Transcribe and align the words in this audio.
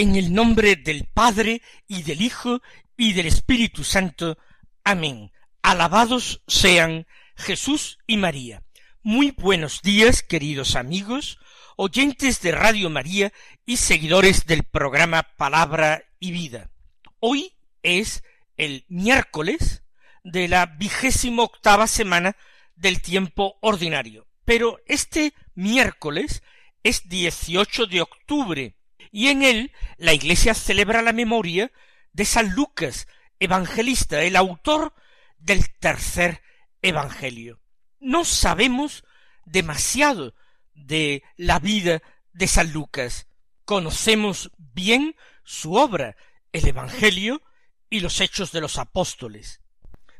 En 0.00 0.16
el 0.16 0.32
nombre 0.32 0.76
del 0.76 1.04
Padre 1.04 1.60
y 1.86 2.04
del 2.04 2.22
Hijo 2.22 2.62
y 2.96 3.12
del 3.12 3.26
Espíritu 3.26 3.84
Santo. 3.84 4.38
Amén. 4.82 5.30
Alabados 5.60 6.42
sean 6.46 7.06
Jesús 7.36 7.98
y 8.06 8.16
María. 8.16 8.62
Muy 9.02 9.32
buenos 9.32 9.82
días, 9.82 10.22
queridos 10.22 10.74
amigos, 10.74 11.38
oyentes 11.76 12.40
de 12.40 12.52
Radio 12.52 12.88
María 12.88 13.30
y 13.66 13.76
seguidores 13.76 14.46
del 14.46 14.62
programa 14.62 15.22
Palabra 15.36 16.02
y 16.18 16.32
Vida. 16.32 16.70
Hoy 17.18 17.52
es 17.82 18.24
el 18.56 18.86
miércoles 18.88 19.82
de 20.24 20.48
la 20.48 20.64
vigésimo 20.64 21.42
octava 21.42 21.86
semana 21.86 22.38
del 22.74 23.02
tiempo 23.02 23.58
ordinario. 23.60 24.26
Pero 24.46 24.80
este 24.86 25.34
miércoles 25.54 26.42
es 26.82 27.06
18 27.06 27.84
de 27.84 28.00
octubre 28.00 28.79
y 29.10 29.28
en 29.28 29.42
él 29.42 29.72
la 29.98 30.12
Iglesia 30.12 30.54
celebra 30.54 31.02
la 31.02 31.12
memoria 31.12 31.70
de 32.12 32.24
San 32.24 32.50
Lucas, 32.54 33.06
evangelista, 33.38 34.22
el 34.22 34.36
autor 34.36 34.94
del 35.38 35.70
tercer 35.78 36.42
Evangelio. 36.82 37.60
No 37.98 38.24
sabemos 38.24 39.04
demasiado 39.44 40.34
de 40.74 41.22
la 41.36 41.58
vida 41.58 42.02
de 42.32 42.46
San 42.46 42.72
Lucas. 42.72 43.26
Conocemos 43.64 44.50
bien 44.56 45.16
su 45.44 45.74
obra, 45.74 46.16
el 46.52 46.66
Evangelio 46.66 47.42
y 47.90 48.00
los 48.00 48.20
hechos 48.20 48.52
de 48.52 48.60
los 48.60 48.78
apóstoles, 48.78 49.60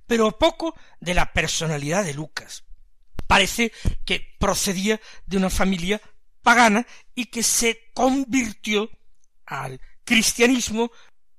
pero 0.07 0.39
poco 0.39 0.75
de 1.01 1.15
la 1.15 1.33
personalidad 1.33 2.05
de 2.05 2.15
Lucas. 2.15 2.65
Parece 3.27 3.73
que 4.05 4.37
procedía 4.39 5.01
de 5.25 5.37
una 5.37 5.51
familia 5.51 6.01
pagana 6.43 6.87
y 7.15 7.27
que 7.27 7.43
se 7.43 7.91
convirtió 7.95 8.91
al 9.47 9.81
cristianismo 10.05 10.91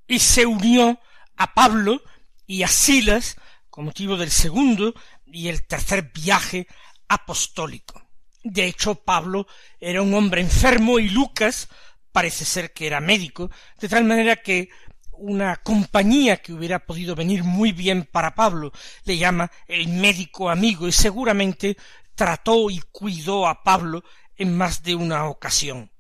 y 0.07 0.19
se 0.19 0.45
unió 0.45 0.99
a 1.38 1.53
Pablo 1.53 2.02
y 2.45 2.63
a 2.63 2.67
Silas 2.67 3.38
con 3.69 3.85
motivo 3.85 4.17
del 4.17 4.31
segundo 4.31 4.94
y 5.25 5.47
el 5.47 5.66
tercer 5.66 6.11
viaje 6.13 6.67
apostólico. 7.07 8.02
De 8.44 8.66
hecho, 8.66 8.95
Pablo 8.95 9.47
era 9.79 10.02
un 10.02 10.13
hombre 10.13 10.41
enfermo 10.41 10.99
y 10.99 11.09
Lucas 11.09 11.69
parece 12.11 12.44
ser 12.44 12.73
que 12.73 12.88
era 12.88 12.99
médico, 12.99 13.49
de 13.79 13.88
tal 13.88 14.03
manera 14.03 14.35
que 14.35 14.69
una 15.13 15.57
compañía 15.57 16.38
que 16.38 16.52
hubiera 16.52 16.79
podido 16.79 17.16
venir 17.16 17.44
muy 17.44 17.72
bien 17.72 18.09
para 18.11 18.33
Pablo 18.33 18.72
le 19.05 19.17
llama 19.17 19.52
el 19.67 19.88
médico 19.88 20.49
amigo 20.49 20.88
y 20.88 20.91
seguramente 20.91 21.78
trató 22.16 22.69
y 22.69 22.81
cuidó 22.91 23.47
a 23.47 23.63
Pablo 23.63 24.03
en 24.41 24.57
más 24.57 24.81
de 24.81 24.96
una 24.96 25.25
ocasión. 25.25 25.91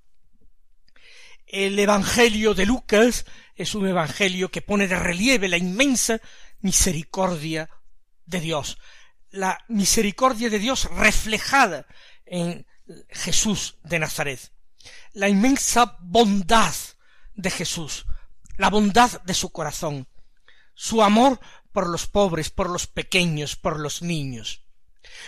El 1.45 1.77
Evangelio 1.77 2.55
de 2.55 2.65
Lucas 2.65 3.25
es 3.55 3.75
un 3.75 3.87
Evangelio 3.87 4.49
que 4.49 4.63
pone 4.63 4.87
de 4.87 4.95
relieve 4.95 5.47
la 5.47 5.57
inmensa 5.57 6.19
misericordia 6.61 7.69
de 8.25 8.39
Dios, 8.39 8.79
la 9.29 9.63
misericordia 9.67 10.49
de 10.49 10.57
Dios 10.57 10.89
reflejada 10.89 11.85
en 12.25 12.65
Jesús 13.09 13.77
de 13.83 13.99
Nazaret, 13.99 14.51
la 15.13 15.29
inmensa 15.29 15.97
bondad 15.99 16.73
de 17.35 17.51
Jesús, 17.51 18.07
la 18.57 18.71
bondad 18.71 19.21
de 19.21 19.35
su 19.35 19.51
corazón, 19.51 20.07
su 20.73 21.03
amor 21.03 21.39
por 21.71 21.87
los 21.87 22.07
pobres, 22.07 22.49
por 22.49 22.71
los 22.71 22.87
pequeños, 22.87 23.55
por 23.55 23.79
los 23.79 24.01
niños. 24.01 24.63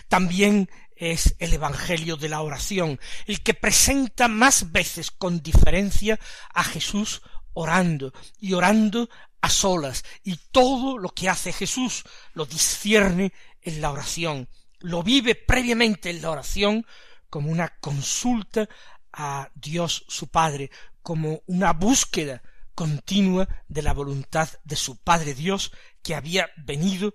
También 0.07 0.69
es 0.95 1.35
el 1.39 1.53
Evangelio 1.53 2.17
de 2.17 2.29
la 2.29 2.41
oración, 2.41 2.99
el 3.25 3.41
que 3.41 3.53
presenta 3.53 4.27
más 4.27 4.71
veces 4.71 5.11
con 5.11 5.41
diferencia 5.41 6.19
a 6.53 6.63
Jesús 6.63 7.21
orando 7.53 8.13
y 8.39 8.53
orando 8.53 9.09
a 9.41 9.49
solas, 9.49 10.03
y 10.23 10.37
todo 10.51 10.97
lo 10.97 11.09
que 11.09 11.29
hace 11.29 11.51
Jesús 11.51 12.03
lo 12.33 12.45
discierne 12.45 13.33
en 13.61 13.81
la 13.81 13.91
oración, 13.91 14.47
lo 14.79 15.03
vive 15.03 15.35
previamente 15.35 16.09
en 16.09 16.21
la 16.21 16.31
oración 16.31 16.85
como 17.29 17.51
una 17.51 17.69
consulta 17.79 18.69
a 19.11 19.49
Dios 19.55 20.05
su 20.07 20.27
Padre, 20.27 20.71
como 21.01 21.41
una 21.45 21.73
búsqueda 21.73 22.41
continua 22.75 23.47
de 23.67 23.81
la 23.81 23.93
voluntad 23.93 24.49
de 24.63 24.75
su 24.75 24.97
Padre 24.97 25.33
Dios 25.33 25.71
que 26.01 26.15
había 26.15 26.49
venido 26.57 27.13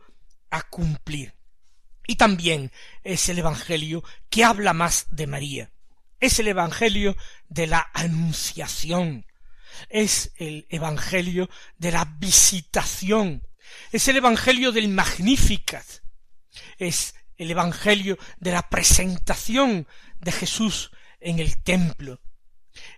a 0.51 0.63
cumplir. 0.63 1.38
Y 2.11 2.17
también 2.17 2.73
es 3.05 3.29
el 3.29 3.39
Evangelio 3.39 4.03
que 4.31 4.43
habla 4.43 4.73
más 4.73 5.09
de 5.11 5.27
María. 5.27 5.71
Es 6.19 6.39
el 6.39 6.49
Evangelio 6.49 7.15
de 7.51 7.67
la 7.67 7.91
Anunciación. 7.93 9.27
Es 9.91 10.33
el 10.37 10.67
Evangelio 10.71 11.51
de 11.77 11.93
la 11.93 12.07
visitación. 12.07 13.47
Es 13.93 14.09
el 14.09 14.17
Evangelio 14.17 14.73
del 14.73 14.89
Magnificat. 14.89 15.85
Es 16.79 17.15
el 17.37 17.51
Evangelio 17.51 18.17
de 18.39 18.53
la 18.53 18.71
presentación 18.71 19.87
de 20.19 20.33
Jesús 20.33 20.91
en 21.21 21.41
el 21.41 21.63
templo. 21.63 22.23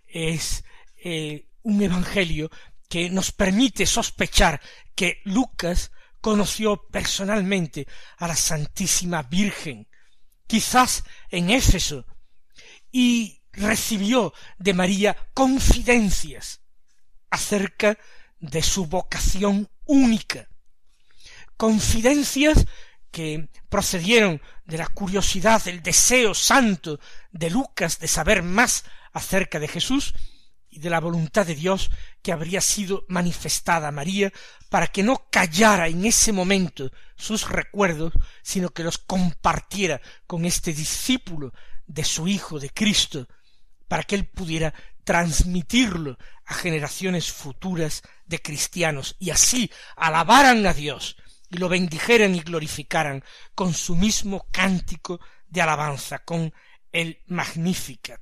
Es 0.06 0.62
eh, 1.02 1.48
un 1.62 1.82
Evangelio 1.82 2.48
que 2.88 3.10
nos 3.10 3.32
permite 3.32 3.86
sospechar 3.86 4.60
que 4.94 5.20
Lucas 5.24 5.90
conoció 6.20 6.86
personalmente 6.88 7.86
a 8.18 8.28
la 8.28 8.36
Santísima 8.36 9.22
Virgen, 9.22 9.88
quizás 10.46 11.04
en 11.28 11.50
Éfeso, 11.50 12.06
y 12.92 13.42
recibió 13.52 14.32
de 14.58 14.74
María 14.74 15.16
confidencias 15.34 16.60
acerca 17.30 17.98
de 18.38 18.62
su 18.62 18.86
vocación 18.86 19.68
única, 19.84 20.48
confidencias 21.56 22.66
que 23.10 23.48
procedieron 23.68 24.40
de 24.64 24.78
la 24.78 24.86
curiosidad, 24.86 25.66
el 25.66 25.82
deseo 25.82 26.34
santo 26.34 27.00
de 27.32 27.50
Lucas 27.50 27.98
de 27.98 28.08
saber 28.08 28.42
más 28.42 28.84
acerca 29.12 29.58
de 29.58 29.68
Jesús 29.68 30.14
y 30.70 30.78
de 30.78 30.90
la 30.90 31.00
voluntad 31.00 31.46
de 31.46 31.54
Dios 31.54 31.90
que 32.22 32.32
habría 32.32 32.60
sido 32.60 33.04
manifestada 33.08 33.88
a 33.88 33.92
María 33.92 34.32
para 34.68 34.86
que 34.86 35.02
no 35.02 35.26
callara 35.30 35.88
en 35.88 36.04
ese 36.04 36.32
momento 36.32 36.90
sus 37.16 37.48
recuerdos, 37.48 38.12
sino 38.42 38.70
que 38.70 38.84
los 38.84 38.98
compartiera 38.98 40.00
con 40.26 40.44
este 40.44 40.72
discípulo 40.72 41.52
de 41.86 42.04
su 42.04 42.28
Hijo, 42.28 42.58
de 42.60 42.70
Cristo, 42.70 43.26
para 43.88 44.04
que 44.04 44.14
él 44.14 44.28
pudiera 44.28 44.72
transmitirlo 45.04 46.16
a 46.46 46.54
generaciones 46.54 47.32
futuras 47.32 48.02
de 48.26 48.40
cristianos 48.40 49.16
y 49.18 49.30
así 49.30 49.70
alabaran 49.96 50.64
a 50.66 50.72
Dios 50.72 51.16
y 51.50 51.58
lo 51.58 51.68
bendijeran 51.68 52.34
y 52.34 52.40
glorificaran 52.40 53.24
con 53.56 53.74
su 53.74 53.96
mismo 53.96 54.46
cántico 54.52 55.20
de 55.48 55.62
alabanza, 55.62 56.20
con 56.20 56.54
el 56.92 57.22
Magnificat. 57.26 58.20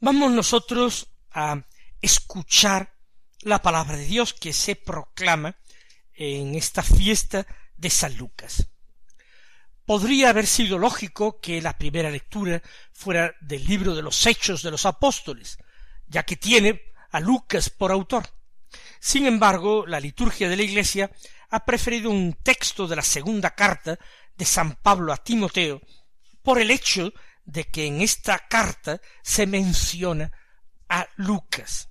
Vamos 0.00 0.30
nosotros 0.30 1.08
a 1.32 1.60
escuchar 2.00 2.94
la 3.40 3.60
palabra 3.60 3.96
de 3.96 4.06
Dios 4.06 4.32
que 4.32 4.52
se 4.52 4.76
proclama 4.76 5.56
en 6.14 6.54
esta 6.54 6.84
fiesta 6.84 7.44
de 7.76 7.90
San 7.90 8.16
Lucas. 8.16 8.68
Podría 9.84 10.30
haber 10.30 10.46
sido 10.46 10.78
lógico 10.78 11.40
que 11.40 11.60
la 11.60 11.76
primera 11.76 12.10
lectura 12.10 12.62
fuera 12.92 13.34
del 13.40 13.66
libro 13.66 13.96
de 13.96 14.02
los 14.02 14.24
Hechos 14.24 14.62
de 14.62 14.70
los 14.70 14.86
Apóstoles, 14.86 15.58
ya 16.06 16.22
que 16.22 16.36
tiene 16.36 16.80
a 17.10 17.18
Lucas 17.18 17.68
por 17.68 17.90
autor. 17.90 18.28
Sin 19.00 19.26
embargo, 19.26 19.84
la 19.84 19.98
liturgia 19.98 20.48
de 20.48 20.56
la 20.56 20.62
Iglesia 20.62 21.10
ha 21.50 21.64
preferido 21.64 22.08
un 22.08 22.34
texto 22.34 22.86
de 22.86 22.94
la 22.94 23.02
segunda 23.02 23.50
carta 23.50 23.98
de 24.36 24.44
San 24.44 24.76
Pablo 24.76 25.12
a 25.12 25.16
Timoteo 25.16 25.80
por 26.40 26.60
el 26.60 26.70
hecho 26.70 27.12
de 27.48 27.64
que 27.64 27.86
en 27.86 28.02
esta 28.02 28.38
carta 28.46 29.00
se 29.22 29.46
menciona 29.46 30.30
a 30.86 31.08
Lucas. 31.16 31.88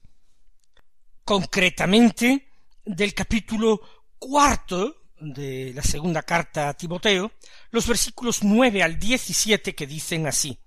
Concretamente, 1.25 2.51
del 2.85 3.15
capítulo 3.15 3.81
cuarto 4.19 5.07
de 5.19 5.73
la 5.73 5.81
segunda 5.81 6.21
carta 6.21 6.69
a 6.69 6.75
Timoteo, 6.75 7.31
los 7.71 7.87
versículos 7.87 8.43
nueve 8.43 8.83
al 8.83 8.99
diecisiete 8.99 9.73
que 9.73 9.87
dicen 9.87 10.27
así 10.27 10.59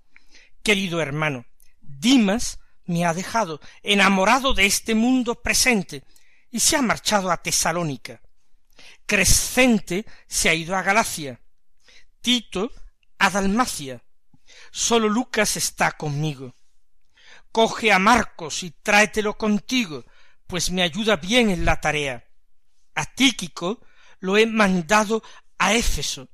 Querido 0.61 1.01
hermano, 1.01 1.45
Dimas 1.79 2.59
me 2.83 3.05
ha 3.05 3.13
dejado, 3.13 3.61
enamorado 3.83 4.53
de 4.53 4.65
este 4.65 4.93
mundo 4.93 5.41
presente, 5.41 6.03
y 6.51 6.59
se 6.59 6.75
ha 6.75 6.81
marchado 6.81 7.31
a 7.31 7.41
Tesalónica. 7.41 8.21
Crescente 9.05 10.05
se 10.27 10.49
ha 10.49 10.53
ido 10.53 10.75
a 10.75 10.83
Galacia, 10.83 11.39
Tito 12.19 12.73
a 13.17 13.29
Dalmacia. 13.29 14.03
Solo 14.71 15.09
Lucas 15.09 15.57
está 15.57 15.91
conmigo. 15.93 16.55
Coge 17.51 17.91
a 17.91 17.99
Marcos 17.99 18.63
y 18.63 18.71
tráetelo 18.71 19.37
contigo, 19.37 20.05
pues 20.47 20.71
me 20.71 20.83
ayuda 20.83 21.17
bien 21.17 21.49
en 21.49 21.65
la 21.65 21.81
tarea. 21.81 22.25
A 22.95 23.05
Tíquico 23.05 23.81
lo 24.19 24.37
he 24.37 24.45
mandado 24.45 25.21
a 25.57 25.73
Éfeso. 25.73 26.29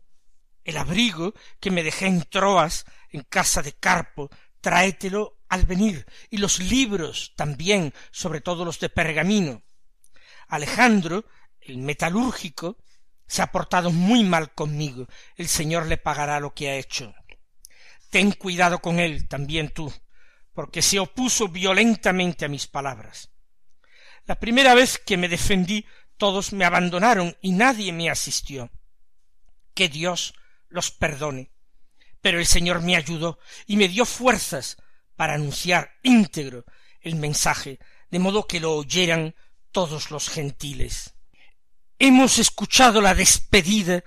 El 0.63 0.77
abrigo 0.77 1.33
que 1.59 1.71
me 1.71 1.83
dejé 1.83 2.07
en 2.07 2.23
Troas, 2.23 2.85
en 3.09 3.23
casa 3.23 3.61
de 3.61 3.73
Carpo, 3.73 4.29
tráetelo 4.61 5.39
al 5.49 5.65
venir, 5.65 6.05
y 6.29 6.37
los 6.37 6.59
libros 6.59 7.33
también, 7.35 7.93
sobre 8.11 8.41
todo 8.41 8.65
los 8.65 8.79
de 8.79 8.89
pergamino. 8.89 9.63
Alejandro, 10.47 11.25
el 11.61 11.77
metalúrgico, 11.77 12.77
se 13.27 13.41
ha 13.41 13.51
portado 13.51 13.91
muy 13.91 14.23
mal 14.23 14.53
conmigo. 14.53 15.07
El 15.35 15.47
Señor 15.47 15.85
le 15.87 15.97
pagará 15.97 16.39
lo 16.39 16.53
que 16.53 16.69
ha 16.69 16.75
hecho. 16.75 17.13
Ten 18.09 18.31
cuidado 18.31 18.79
con 18.79 18.99
él 18.99 19.27
también 19.27 19.69
tú, 19.69 19.93
porque 20.53 20.81
se 20.81 20.99
opuso 20.99 21.49
violentamente 21.49 22.45
a 22.45 22.49
mis 22.49 22.67
palabras. 22.67 23.31
La 24.25 24.39
primera 24.39 24.73
vez 24.73 24.97
que 24.97 25.17
me 25.17 25.29
defendí, 25.29 25.85
todos 26.17 26.51
me 26.51 26.65
abandonaron 26.65 27.37
y 27.41 27.51
nadie 27.51 27.93
me 27.93 28.09
asistió. 28.09 28.71
Que 29.73 29.87
Dios 29.87 30.33
los 30.67 30.91
perdone. 30.91 31.51
Pero 32.21 32.39
el 32.39 32.45
Señor 32.45 32.81
me 32.81 32.95
ayudó 32.95 33.39
y 33.65 33.77
me 33.77 33.87
dio 33.87 34.05
fuerzas 34.05 34.77
para 35.15 35.35
anunciar 35.35 35.91
íntegro 36.03 36.65
el 37.01 37.15
mensaje, 37.15 37.79
de 38.09 38.19
modo 38.19 38.47
que 38.47 38.59
lo 38.59 38.73
oyeran 38.73 39.35
todos 39.71 40.11
los 40.11 40.29
gentiles. 40.29 41.13
Hemos 41.99 42.39
escuchado 42.39 43.01
la 43.01 43.13
despedida 43.13 44.03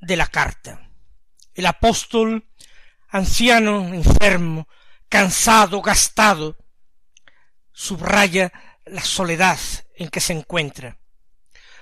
de 0.00 0.16
la 0.16 0.26
carta. 0.26 0.90
El 1.54 1.66
apóstol, 1.66 2.48
anciano, 3.16 3.92
enfermo, 3.94 4.68
cansado, 5.08 5.80
gastado, 5.82 6.56
subraya 7.72 8.52
la 8.84 9.02
soledad 9.02 9.58
en 9.96 10.08
que 10.08 10.20
se 10.20 10.32
encuentra. 10.32 10.98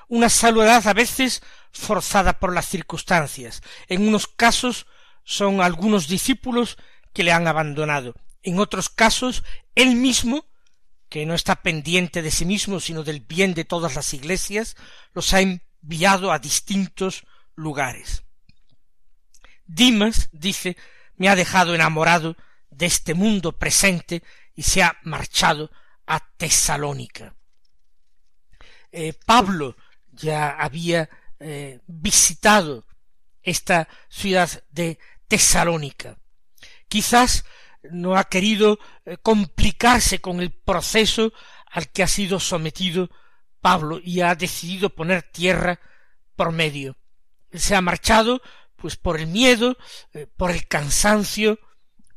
Una 0.08 0.28
soledad 0.28 0.86
a 0.86 0.92
veces 0.92 1.42
forzada 1.72 2.38
por 2.38 2.54
las 2.54 2.68
circunstancias. 2.68 3.62
En 3.88 4.06
unos 4.06 4.26
casos 4.26 4.86
son 5.24 5.60
algunos 5.60 6.08
discípulos 6.08 6.78
que 7.12 7.24
le 7.24 7.32
han 7.32 7.48
abandonado. 7.48 8.14
En 8.42 8.58
otros 8.58 8.88
casos, 8.88 9.42
él 9.74 9.96
mismo 9.96 10.46
que 11.08 11.26
no 11.26 11.34
está 11.34 11.62
pendiente 11.62 12.22
de 12.22 12.30
sí 12.30 12.44
mismo, 12.44 12.80
sino 12.80 13.04
del 13.04 13.20
bien 13.20 13.54
de 13.54 13.64
todas 13.64 13.94
las 13.94 14.12
iglesias, 14.14 14.76
los 15.12 15.32
ha 15.32 15.40
enviado 15.40 16.32
a 16.32 16.40
distintos 16.40 17.24
lugares. 17.54 18.24
Dimas, 19.64 20.28
dice, 20.32 20.76
me 21.16 21.28
ha 21.28 21.36
dejado 21.36 21.74
enamorado 21.74 22.36
de 22.70 22.86
este 22.86 23.14
mundo 23.14 23.52
presente 23.52 24.22
y 24.54 24.62
se 24.62 24.82
ha 24.82 24.96
marchado 25.02 25.70
a 26.06 26.20
Tesalónica. 26.36 27.34
Eh, 28.92 29.12
Pablo 29.26 29.76
ya 30.12 30.50
había 30.50 31.08
eh, 31.40 31.80
visitado 31.86 32.86
esta 33.42 33.88
ciudad 34.08 34.62
de 34.70 34.98
Tesalónica. 35.28 36.16
Quizás 36.88 37.44
no 37.90 38.16
ha 38.16 38.24
querido 38.24 38.78
eh, 39.04 39.16
complicarse 39.22 40.20
con 40.20 40.40
el 40.40 40.52
proceso 40.52 41.32
al 41.70 41.88
que 41.90 42.02
ha 42.02 42.08
sido 42.08 42.40
sometido 42.40 43.10
Pablo 43.60 44.00
y 44.02 44.20
ha 44.20 44.34
decidido 44.34 44.90
poner 44.90 45.22
tierra 45.22 45.80
por 46.36 46.52
medio. 46.52 46.96
se 47.52 47.74
ha 47.74 47.80
marchado 47.80 48.42
pues 48.84 48.96
por 48.96 49.18
el 49.18 49.28
miedo, 49.28 49.78
eh, 50.12 50.26
por 50.36 50.50
el 50.50 50.68
cansancio, 50.68 51.58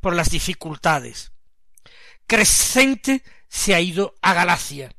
por 0.01 0.13
las 0.13 0.31
dificultades. 0.31 1.31
Crescente 2.25 3.23
se 3.47 3.73
ha 3.73 3.79
ido 3.79 4.15
a 4.21 4.33
Galacia. 4.33 4.93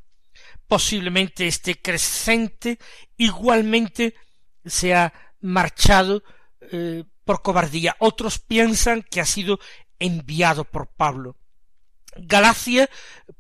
Posiblemente 0.67 1.47
este 1.47 1.79
Crescente 1.79 2.79
igualmente 3.19 4.15
se 4.65 4.95
ha 4.95 5.13
marchado 5.43 6.23
eh, 6.73 7.05
por 7.27 7.43
cobardía. 7.43 7.97
Otros 7.99 8.39
piensan 8.39 9.03
que 9.03 9.21
ha 9.21 9.27
sido 9.27 9.61
enviado 9.99 10.65
por 10.65 10.87
Pablo. 10.87 11.37
Galacia 12.17 12.89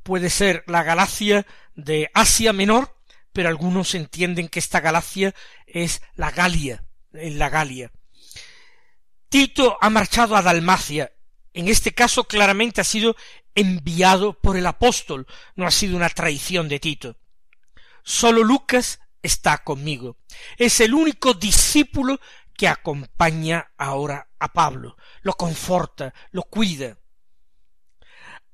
puede 0.03 0.29
ser 0.29 0.65
la 0.67 0.83
Galacia 0.83 1.47
de 1.75 2.11
Asia 2.13 2.53
Menor, 2.53 2.95
pero 3.33 3.49
algunos 3.49 3.95
entienden 3.95 4.49
que 4.49 4.59
esta 4.59 4.81
Galacia 4.81 5.35
es 5.67 6.03
la 6.15 6.31
Galia, 6.31 6.85
en 7.15 7.39
la 7.39 7.49
Galia. 7.49 7.91
Tito 9.29 9.77
ha 9.81 9.91
marchado 9.91 10.37
a 10.37 10.43
Dalmacia. 10.43 11.13
En 11.53 11.69
este 11.69 11.93
caso 11.93 12.25
claramente 12.25 12.81
ha 12.81 12.85
sido 12.85 13.17
enviado 13.55 14.35
por 14.35 14.57
el 14.57 14.67
apóstol, 14.67 15.27
no 15.57 15.67
ha 15.67 15.71
sido 15.71 15.97
una 15.97 16.09
traición 16.09 16.69
de 16.69 16.79
Tito. 16.79 17.17
Solo 18.03 18.43
Lucas 18.43 19.01
está 19.23 19.59
conmigo. 19.59 20.17
Es 20.57 20.81
el 20.81 20.95
único 20.95 21.35
discípulo 21.35 22.21
que 22.57 22.69
acompaña 22.69 23.73
ahora 23.77 24.31
a 24.39 24.53
Pablo, 24.53 24.97
lo 25.23 25.35
conforta, 25.35 26.15
lo 26.31 26.43
cuida. 26.45 26.99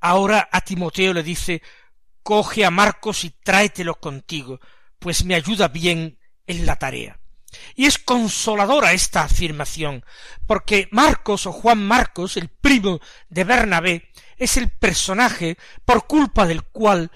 Ahora 0.01 0.49
a 0.51 0.61
Timoteo 0.61 1.15
le 1.15 1.23
dice 1.23 1.63
coge 2.23 2.65
a 2.65 2.71
Marcos 2.71 3.25
y 3.25 3.31
tráetelo 3.31 4.01
contigo, 4.01 4.61
pues 4.99 5.25
me 5.25 5.35
ayuda 5.35 5.69
bien 5.69 6.19
en 6.47 6.67
la 6.67 6.77
tarea. 6.77 7.21
Y 7.75 7.87
es 7.87 7.99
consoladora 7.99 8.93
esta 8.93 9.23
afirmación, 9.23 10.05
porque 10.47 10.89
Marcos 10.91 11.47
o 11.47 11.53
Juan 11.53 11.87
Marcos, 11.87 12.37
el 12.37 12.49
primo 12.49 13.01
de 13.29 13.45
Bernabé, 13.45 14.11
es 14.37 14.57
el 14.57 14.71
personaje 14.71 15.57
por 15.85 16.07
culpa 16.07 16.47
del 16.47 16.63
cual 16.63 17.11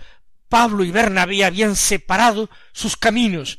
Pablo 0.49 0.85
y 0.85 0.91
Bernabé 0.91 1.45
habían 1.45 1.77
separado 1.77 2.49
sus 2.73 2.97
caminos 2.97 3.59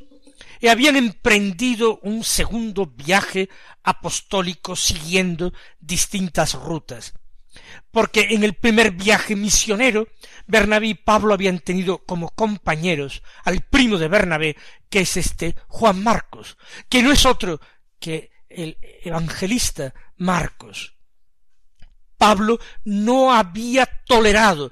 y 0.60 0.68
habían 0.68 0.96
emprendido 0.96 2.00
un 2.04 2.24
segundo 2.24 2.86
viaje 2.86 3.50
apostólico 3.84 4.76
siguiendo 4.76 5.54
distintas 5.80 6.54
rutas. 6.54 7.14
Porque 7.92 8.28
en 8.32 8.44
el 8.44 8.54
primer 8.54 8.92
viaje 8.92 9.36
misionero, 9.36 10.08
Bernabé 10.48 10.88
y 10.88 10.94
Pablo 10.94 11.34
habían 11.34 11.60
tenido 11.60 12.00
como 12.00 12.30
compañeros 12.30 13.24
al 13.44 13.62
primo 13.62 13.98
de 13.98 14.08
Bernabé, 14.08 14.56
que 14.90 15.02
es 15.02 15.18
este 15.18 15.56
Juan 15.68 16.04
Marcos, 16.04 16.58
que 16.90 17.02
no 17.04 17.12
es 17.12 17.26
otro 17.26 17.60
que 18.00 18.32
el 18.50 18.78
evangelista 19.04 19.94
Marcos. 20.18 20.96
Pablo 22.18 22.60
no 22.84 23.34
había 23.34 23.86
tolerado 24.06 24.72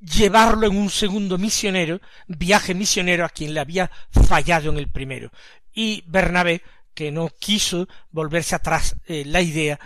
llevarlo 0.00 0.66
en 0.66 0.76
un 0.76 0.88
segundo 0.88 1.36
misionero, 1.36 2.00
viaje 2.26 2.74
misionero 2.74 3.24
a 3.24 3.28
quien 3.28 3.52
le 3.52 3.60
había 3.60 3.90
fallado 4.10 4.70
en 4.70 4.78
el 4.78 4.88
primero. 4.88 5.30
Y 5.72 6.04
Bernabé, 6.06 6.62
que 6.94 7.10
no 7.10 7.28
quiso 7.28 7.88
volverse 8.10 8.54
atrás 8.54 8.94
eh, 9.06 9.24
la 9.26 9.40
idea, 9.40 9.78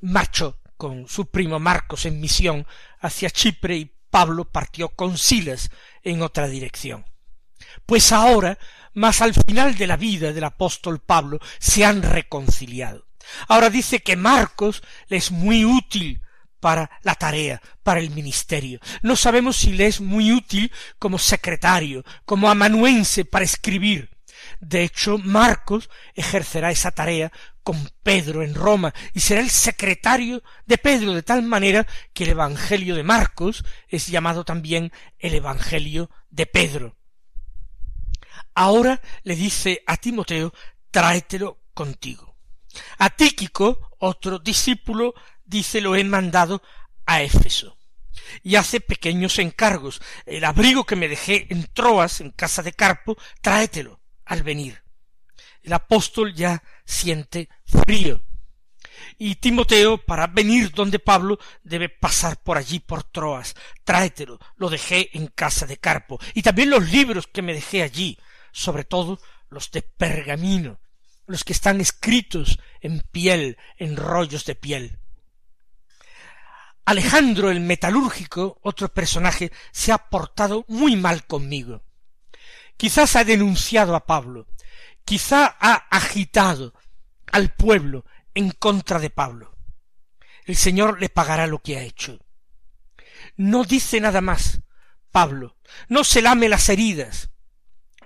marchó 0.00 0.58
con 0.76 1.08
su 1.08 1.26
primo 1.26 1.58
Marcos 1.58 2.06
en 2.06 2.20
misión 2.20 2.66
hacia 3.00 3.30
Chipre 3.30 3.76
y 3.76 3.92
Pablo 4.10 4.44
partió 4.44 4.90
con 4.90 5.18
Silas 5.18 5.70
en 6.02 6.22
otra 6.22 6.48
dirección. 6.48 7.04
Pues 7.84 8.12
ahora, 8.12 8.58
más 8.94 9.20
al 9.20 9.34
final 9.34 9.76
de 9.76 9.86
la 9.86 9.96
vida 9.96 10.32
del 10.32 10.44
apóstol 10.44 11.00
Pablo, 11.00 11.38
se 11.58 11.84
han 11.84 12.02
reconciliado. 12.02 13.06
Ahora 13.48 13.70
dice 13.70 14.00
que 14.00 14.16
Marcos 14.16 14.82
le 15.08 15.16
es 15.16 15.30
muy 15.30 15.64
útil 15.64 16.22
para 16.60 16.90
la 17.02 17.14
tarea, 17.14 17.60
para 17.82 18.00
el 18.00 18.10
ministerio. 18.10 18.80
No 19.02 19.16
sabemos 19.16 19.56
si 19.56 19.72
le 19.72 19.86
es 19.86 20.00
muy 20.00 20.32
útil 20.32 20.72
como 20.98 21.18
secretario, 21.18 22.04
como 22.24 22.50
amanuense 22.50 23.24
para 23.24 23.44
escribir. 23.44 24.10
De 24.60 24.82
hecho, 24.82 25.18
Marcos 25.18 25.90
ejercerá 26.14 26.70
esa 26.70 26.90
tarea 26.90 27.32
con 27.66 27.90
Pedro 28.04 28.44
en 28.44 28.54
Roma 28.54 28.94
y 29.12 29.18
será 29.18 29.40
el 29.40 29.50
secretario 29.50 30.40
de 30.66 30.78
Pedro 30.78 31.14
de 31.14 31.24
tal 31.24 31.42
manera 31.42 31.84
que 32.14 32.22
el 32.22 32.30
Evangelio 32.30 32.94
de 32.94 33.02
Marcos 33.02 33.64
es 33.88 34.06
llamado 34.06 34.44
también 34.44 34.92
el 35.18 35.34
Evangelio 35.34 36.08
de 36.30 36.46
Pedro. 36.46 36.96
Ahora 38.54 39.02
le 39.24 39.34
dice 39.34 39.82
a 39.84 39.96
Timoteo, 39.96 40.54
tráetelo 40.92 41.58
contigo. 41.74 42.36
A 42.98 43.10
Tíquico, 43.10 43.90
otro 43.98 44.38
discípulo 44.38 45.14
dice 45.44 45.80
lo 45.80 45.96
he 45.96 46.04
mandado 46.04 46.62
a 47.04 47.22
Éfeso. 47.22 47.76
y 48.44 48.54
hace 48.54 48.80
pequeños 48.80 49.40
encargos. 49.40 50.00
El 50.24 50.44
abrigo 50.44 50.84
que 50.84 50.94
me 50.94 51.08
dejé 51.08 51.48
en 51.50 51.66
Troas, 51.72 52.20
en 52.20 52.30
casa 52.30 52.62
de 52.62 52.72
Carpo, 52.72 53.16
tráetelo 53.40 54.00
al 54.24 54.44
venir. 54.44 54.85
El 55.66 55.72
apóstol 55.72 56.32
ya 56.32 56.62
siente 56.84 57.48
frío. 57.64 58.22
Y 59.18 59.34
Timoteo, 59.34 59.98
para 59.98 60.28
venir 60.28 60.70
donde 60.70 61.00
Pablo, 61.00 61.40
debe 61.64 61.88
pasar 61.88 62.40
por 62.40 62.56
allí, 62.56 62.78
por 62.78 63.02
Troas. 63.02 63.56
Tráetelo, 63.82 64.38
lo 64.58 64.70
dejé 64.70 65.10
en 65.18 65.26
casa 65.26 65.66
de 65.66 65.78
Carpo. 65.78 66.20
Y 66.34 66.42
también 66.42 66.70
los 66.70 66.88
libros 66.92 67.26
que 67.26 67.42
me 67.42 67.52
dejé 67.52 67.82
allí, 67.82 68.16
sobre 68.52 68.84
todo 68.84 69.18
los 69.50 69.72
de 69.72 69.82
pergamino, 69.82 70.78
los 71.26 71.42
que 71.42 71.52
están 71.52 71.80
escritos 71.80 72.60
en 72.80 73.00
piel, 73.00 73.58
en 73.76 73.96
rollos 73.96 74.44
de 74.44 74.54
piel. 74.54 75.00
Alejandro 76.84 77.50
el 77.50 77.58
metalúrgico, 77.58 78.60
otro 78.62 78.88
personaje, 78.94 79.50
se 79.72 79.90
ha 79.90 79.98
portado 79.98 80.64
muy 80.68 80.94
mal 80.94 81.26
conmigo. 81.26 81.82
Quizás 82.76 83.16
ha 83.16 83.24
denunciado 83.24 83.96
a 83.96 84.06
Pablo, 84.06 84.46
quizá 85.06 85.56
ha 85.58 85.86
agitado 85.88 86.74
al 87.32 87.54
pueblo 87.54 88.04
en 88.34 88.50
contra 88.50 88.98
de 88.98 89.08
Pablo. 89.08 89.56
El 90.44 90.56
Señor 90.56 91.00
le 91.00 91.08
pagará 91.08 91.46
lo 91.46 91.60
que 91.60 91.78
ha 91.78 91.82
hecho. 91.82 92.18
No 93.36 93.64
dice 93.64 94.00
nada 94.00 94.20
más, 94.20 94.60
Pablo, 95.10 95.56
no 95.88 96.04
se 96.04 96.20
lame 96.20 96.48
las 96.48 96.68
heridas, 96.68 97.30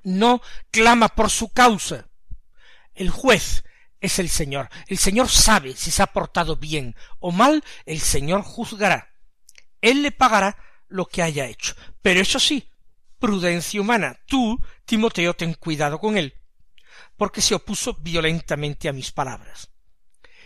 no 0.05 0.41
clama 0.71 1.09
por 1.09 1.31
su 1.31 1.49
causa. 1.53 2.09
El 2.95 3.11
juez 3.11 3.65
es 4.01 4.19
el 4.19 4.29
Señor. 4.29 4.69
El 4.87 4.99
Señor 4.99 5.29
sabe 5.29 5.75
si 5.75 5.91
se 5.91 6.03
ha 6.03 6.07
portado 6.07 6.57
bien 6.57 6.95
o 7.19 7.33
mal, 7.33 7.65
el 7.87 8.01
Señor 8.01 8.43
juzgará. 8.43 9.15
Él 9.81 10.03
le 10.03 10.13
pagará 10.13 10.57
lo 10.89 11.07
que 11.07 11.23
haya 11.23 11.47
hecho. 11.47 11.75
Pero 12.03 12.21
eso 12.21 12.39
sí, 12.39 12.69
prudencia 13.19 13.81
humana. 13.81 14.21
Tú, 14.27 14.61
Timoteo, 14.85 15.35
ten 15.35 15.55
cuidado 15.55 15.99
con 15.99 16.19
él, 16.19 16.35
porque 17.17 17.41
se 17.41 17.55
opuso 17.55 17.95
violentamente 17.95 18.89
a 18.89 18.93
mis 18.93 19.13
palabras. 19.13 19.71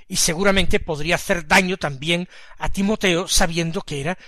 Y 0.07 0.17
seguramente 0.17 0.81
podría 0.81 1.15
hacer 1.15 1.47
daño 1.47 1.77
también 1.77 2.29
a 2.59 2.69
Timoteo 2.69 3.27
sabiendo 3.27 3.83
que 3.83 4.01
era 4.01 4.19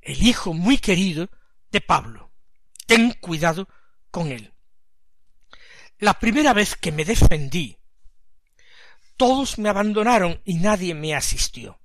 el 0.00 0.22
hijo 0.22 0.54
muy 0.54 0.78
querido 0.78 1.28
de 1.70 1.80
Pablo. 1.80 2.32
Ten 2.86 3.12
cuidado 3.20 3.68
con 4.10 4.32
él. 4.32 4.54
La 5.98 6.18
primera 6.18 6.52
vez 6.52 6.76
que 6.76 6.92
me 6.92 7.04
defendí 7.04 7.78
todos 9.18 9.58
me 9.58 9.68
abandonaron 9.68 10.40
y 10.44 10.54
nadie 10.54 10.94
me 10.94 11.14
asistió. 11.14 11.80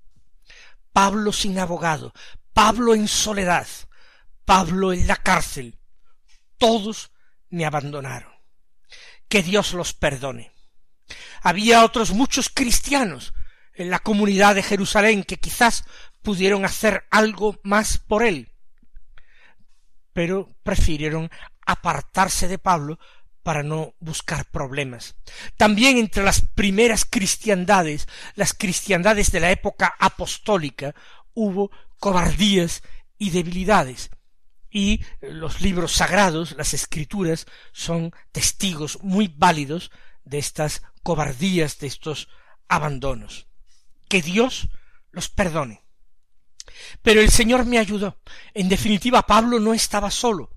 Pablo 0.94 1.34
sin 1.34 1.58
abogado, 1.58 2.14
Pablo 2.54 2.94
en 2.94 3.08
soledad, 3.08 3.68
Pablo 4.46 4.94
en 4.94 5.08
la 5.08 5.16
cárcel, 5.16 5.80
todos 6.60 7.12
me 7.50 7.66
abandonaron. 7.66 8.33
Que 9.34 9.42
Dios 9.42 9.74
los 9.74 9.94
perdone. 9.94 10.52
Había 11.42 11.84
otros 11.84 12.12
muchos 12.12 12.50
cristianos 12.50 13.34
en 13.74 13.90
la 13.90 13.98
comunidad 13.98 14.54
de 14.54 14.62
Jerusalén 14.62 15.24
que 15.24 15.38
quizás 15.38 15.86
pudieron 16.22 16.66
hacer 16.66 17.08
algo 17.10 17.60
más 17.64 17.98
por 17.98 18.22
él, 18.22 18.52
pero 20.14 20.50
prefirieron 20.62 21.32
apartarse 21.66 22.48
de 22.48 22.60
Pablo 22.60 23.00
para 23.42 23.64
no 23.64 23.96
buscar 24.00 24.46
problemas. 24.46 25.16
También 25.58 25.98
entre 25.98 26.24
las 26.24 26.42
primeras 26.54 27.04
cristiandades, 27.04 28.08
las 28.36 28.54
cristiandades 28.54 29.32
de 29.32 29.40
la 29.40 29.50
época 29.50 29.96
apostólica, 29.98 30.94
hubo 31.34 31.72
cobardías 31.98 32.84
y 33.18 33.32
debilidades. 33.32 34.12
Y 34.74 35.06
los 35.22 35.62
libros 35.62 35.92
sagrados, 35.94 36.56
las 36.58 36.74
escrituras, 36.74 37.46
son 37.72 38.12
testigos 38.32 38.98
muy 39.04 39.28
válidos 39.28 39.92
de 40.26 40.40
estas 40.40 40.82
cobardías, 41.04 41.78
de 41.78 41.88
estos 41.88 42.28
abandonos. 42.68 43.48
Que 44.10 44.22
Dios 44.22 44.70
los 45.12 45.30
perdone. 45.30 45.84
Pero 47.04 47.22
el 47.22 47.30
Señor 47.30 47.66
me 47.66 47.78
ayudó. 47.78 48.20
En 48.54 48.68
definitiva, 48.68 49.22
Pablo 49.22 49.60
no 49.60 49.74
estaba 49.74 50.10
solo. 50.10 50.50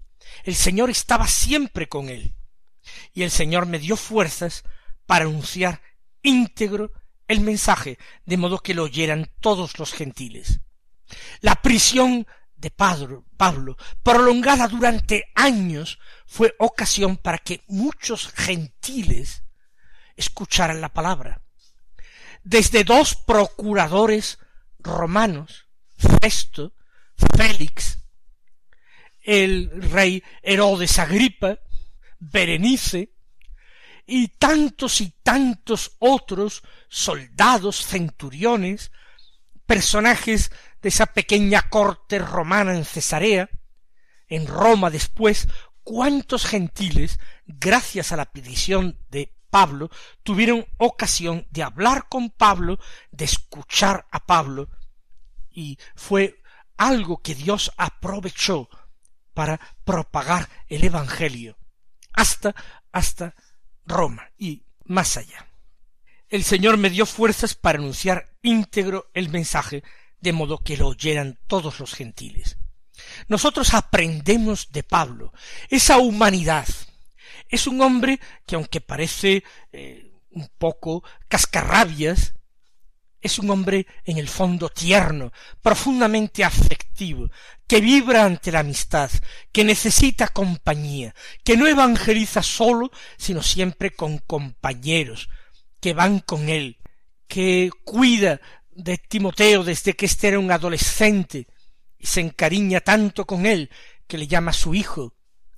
El 0.44 0.54
Señor 0.54 0.88
estaba 0.88 1.26
siempre 1.26 1.88
con 1.88 2.08
él 2.08 2.35
y 3.12 3.23
el 3.23 3.30
Señor 3.30 3.66
me 3.66 3.78
dio 3.78 3.96
fuerzas 3.96 4.64
para 5.06 5.25
anunciar 5.25 5.82
íntegro 6.23 6.92
el 7.28 7.40
mensaje, 7.40 7.99
de 8.25 8.37
modo 8.37 8.58
que 8.58 8.75
lo 8.75 8.85
oyeran 8.85 9.30
todos 9.40 9.78
los 9.78 9.92
gentiles. 9.92 10.61
La 11.40 11.56
prisión 11.56 12.26
de 12.56 12.70
Pablo, 12.70 13.25
Pablo, 13.36 13.76
prolongada 14.02 14.68
durante 14.68 15.30
años, 15.34 15.98
fue 16.26 16.54
ocasión 16.58 17.16
para 17.16 17.38
que 17.38 17.62
muchos 17.68 18.28
gentiles 18.32 19.42
escucharan 20.16 20.80
la 20.80 20.92
palabra. 20.92 21.42
Desde 22.42 22.84
dos 22.84 23.14
procuradores 23.14 24.38
romanos, 24.78 25.66
Festo, 26.20 26.72
Félix, 27.36 27.98
el 29.22 29.70
rey 29.90 30.22
Herodes 30.42 30.98
Agripa, 30.98 31.58
Berenice, 32.18 33.12
y 34.06 34.28
tantos 34.28 35.00
y 35.00 35.12
tantos 35.22 35.96
otros 35.98 36.62
soldados, 36.88 37.84
centuriones, 37.84 38.92
personajes 39.66 40.50
de 40.82 40.88
esa 40.88 41.06
pequeña 41.06 41.68
corte 41.68 42.18
romana 42.18 42.75
en 42.75 42.85
Cesarea, 42.85 43.50
en 44.28 44.46
Roma 44.46 44.90
después, 44.90 45.49
cuántos 45.82 46.46
gentiles, 46.46 47.18
gracias 47.46 48.12
a 48.12 48.16
la 48.16 48.26
petición 48.26 48.99
de 49.11 49.35
Pablo, 49.50 49.90
tuvieron 50.23 50.66
ocasión 50.78 51.46
de 51.50 51.62
hablar 51.62 52.08
con 52.08 52.30
Pablo, 52.30 52.78
de 53.11 53.25
escuchar 53.25 54.06
a 54.11 54.26
Pablo, 54.26 54.68
y 55.50 55.78
fue 55.94 56.42
algo 56.76 57.23
que 57.23 57.35
Dios 57.35 57.73
aprovechó 57.76 58.68
para 59.32 59.61
propagar 59.85 60.49
el 60.68 60.85
Evangelio 60.85 61.56
hasta, 62.12 62.54
hasta 62.92 63.35
Roma 63.85 64.30
y 64.38 64.64
más 64.85 65.16
allá. 65.16 65.46
El 66.28 66.42
Señor 66.42 66.76
me 66.76 66.90
dio 66.90 67.06
fuerzas 67.06 67.54
para 67.54 67.78
anunciar 67.78 68.33
íntegro 68.42 69.11
el 69.14 69.28
mensaje, 69.28 69.85
de 70.21 70.33
modo 70.33 70.59
que 70.59 70.76
lo 70.76 70.88
oyeran 70.88 71.38
todos 71.47 71.78
los 71.78 71.95
gentiles. 71.95 72.59
Nosotros 73.28 73.75
aprendemos 73.75 74.73
de 74.73 74.83
Pablo 74.83 75.33
esa 75.68 75.99
humanidad. 75.99 76.66
Es 77.49 77.68
un 77.68 77.80
hombre 77.80 78.18
que 78.45 78.56
aunque 78.56 78.80
parece 78.80 79.45
eh, 79.73 80.11
un 80.30 80.49
poco 80.59 81.04
cascarrabias, 81.28 82.35
es 83.21 83.38
un 83.38 83.50
hombre 83.50 83.87
en 84.04 84.18
el 84.18 84.28
fondo 84.28 84.68
tierno, 84.68 85.33
profundamente 85.62 86.42
afectivo, 86.42 87.30
que 87.68 87.80
vibra 87.80 88.25
ante 88.25 88.50
la 88.50 88.61
amistad, 88.61 89.11
que 89.52 89.64
necesita 89.64 90.28
compañía, 90.28 91.14
que 91.45 91.56
no 91.56 91.66
evangeliza 91.66 92.42
solo, 92.42 92.90
sino 93.16 93.42
siempre 93.42 93.92
con 93.92 94.18
compañeros, 94.18 95.28
que 95.80 95.95
van 95.95 96.21
con 96.21 96.49
él, 96.49 96.78
que 97.26 97.71
cuida 97.85 98.40
de 98.71 98.99
Timoteo 98.99 99.64
desde 99.64 99.95
que 99.95 100.06
éste 100.06 100.28
era 100.28 100.38
un 100.38 100.50
adolescente, 100.50 101.47
y 101.99 102.06
se 102.06 102.21
encariña 102.21 102.80
tanto 102.80 103.26
con 103.26 103.47
él 103.47 103.71
que 104.06 104.18
le 104.18 104.26
llama 104.26 104.52
su 104.52 104.75
hijo, 104.75 105.14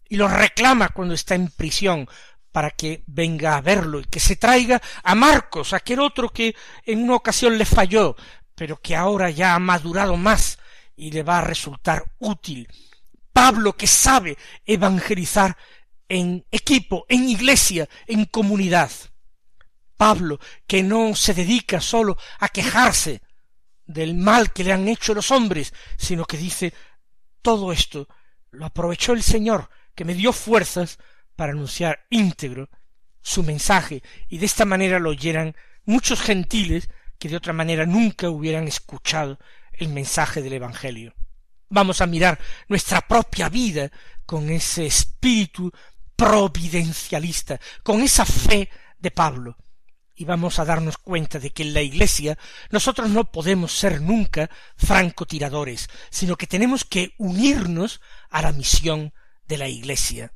y 0.09 0.17
lo 0.17 0.29
reclama 0.29 0.89
cuando 0.91 1.15
está 1.15 1.35
en 1.35 1.49
prisión, 1.49 2.09
para 2.53 2.71
que 2.71 3.03
venga 3.07 3.57
a 3.57 3.61
verlo 3.61 4.01
y 4.01 4.05
que 4.05 4.21
se 4.21 4.37
traiga 4.37 4.81
a 5.03 5.15
Marcos, 5.15 5.73
aquel 5.73 6.01
otro 6.01 6.31
que 6.31 6.57
en 6.85 7.03
una 7.03 7.17
ocasión 7.17 7.59
le 7.59 7.65
falló, 7.65 8.17
pero 8.55 8.81
que 8.81 8.97
ahora 8.97 9.31
ya 9.31 9.55
ha 9.55 9.59
madurado 9.59 10.17
más 10.17 10.59
y 10.97 11.13
le 11.13 11.23
va 11.23 11.39
a 11.39 11.45
resultar 11.45 12.05
útil. 12.19 12.67
Pablo 13.33 13.77
que 13.77 13.87
sabe 13.87 14.37
evangelizar 14.67 15.57
en 16.09 16.45
equipo, 16.51 17.05
en 17.09 17.29
iglesia, 17.29 17.89
en 18.07 18.25
comunidad. 18.25 18.91
Pablo 19.99 20.41
que 20.67 20.83
no 20.83 21.15
se 21.15 21.35
dedica 21.35 21.83
solo 21.83 22.17
a 22.39 22.49
quejarse 22.49 23.21
del 23.85 24.15
mal 24.15 24.53
que 24.53 24.65
le 24.65 24.73
han 24.73 24.89
hecho 24.89 25.13
los 25.13 25.31
hombres, 25.31 25.75
sino 25.99 26.25
que 26.25 26.39
dice 26.39 26.73
todo 27.43 27.73
esto 27.73 28.09
lo 28.51 28.65
aprovechó 28.65 29.13
el 29.13 29.23
Señor, 29.23 29.69
que 29.95 30.07
me 30.07 30.15
dio 30.15 30.33
fuerzas 30.33 30.99
para 31.37 31.53
anunciar 31.53 32.07
íntegro 32.09 32.71
su 33.21 33.43
mensaje, 33.43 34.03
y 34.29 34.39
de 34.39 34.47
esta 34.47 34.65
manera 34.65 34.99
lo 34.99 35.11
oyeran 35.11 35.55
muchos 35.85 36.21
gentiles 36.21 36.89
que 37.19 37.29
de 37.29 37.37
otra 37.37 37.53
manera 37.53 37.85
nunca 37.85 38.31
hubieran 38.31 38.67
escuchado 38.69 39.39
el 39.73 39.89
mensaje 39.89 40.41
del 40.41 40.55
Evangelio. 40.55 41.15
Vamos 41.69 42.01
a 42.01 42.07
mirar 42.07 42.39
nuestra 42.69 43.03
propia 43.03 43.49
vida 43.49 43.91
con 44.25 44.49
ese 44.49 44.87
espíritu 44.87 45.71
providencialista, 46.17 47.61
con 47.83 48.01
esa 48.01 48.25
fe 48.25 48.71
de 48.99 49.11
Pablo, 49.11 49.57
y 50.19 50.25
vamos 50.25 50.59
a 50.59 50.65
darnos 50.65 50.99
cuenta 50.99 51.39
de 51.39 51.51
que 51.51 51.63
en 51.63 51.73
la 51.73 51.81
Iglesia 51.81 52.37
nosotros 52.71 53.09
no 53.09 53.31
podemos 53.31 53.73
ser 53.73 54.03
nunca 54.03 54.51
francotiradores, 54.77 55.89
sino 56.11 56.37
que 56.37 56.49
tenemos 56.49 56.85
que 56.85 57.15
unirnos 57.19 58.01
a 58.29 58.43
la 58.43 58.53
misión 58.53 59.15
de 59.47 59.59
la 59.59 59.69
Iglesia. 59.69 60.33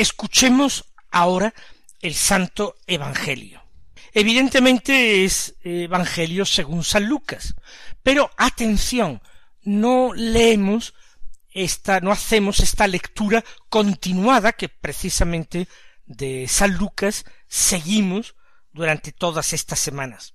Escuchemos 0.00 0.86
ahora 1.10 1.52
el 2.00 2.14
Santo 2.14 2.74
Evangelio. 2.86 3.62
Evidentemente 4.14 5.26
es 5.26 5.56
Evangelio 5.62 6.46
según 6.46 6.84
San 6.84 7.04
Lucas, 7.04 7.54
pero 8.02 8.30
atención, 8.38 9.20
no 9.62 10.14
leemos 10.14 10.94
esta, 11.50 12.00
no 12.00 12.12
hacemos 12.12 12.60
esta 12.60 12.86
lectura 12.86 13.44
continuada 13.68 14.54
que 14.54 14.70
precisamente 14.70 15.68
de 16.06 16.48
San 16.48 16.78
Lucas 16.78 17.26
seguimos 17.46 18.36
durante 18.72 19.12
todas 19.12 19.52
estas 19.52 19.80
semanas. 19.80 20.32